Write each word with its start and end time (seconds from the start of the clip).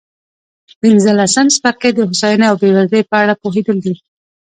پنځلسم 0.81 1.45
څپرکی 1.55 1.91
د 1.93 1.99
هوساینې 2.09 2.45
او 2.49 2.55
بېوزلۍ 2.61 3.01
په 3.09 3.15
اړه 3.21 3.33
پوهېدل 3.41 3.77
دي. 3.85 3.93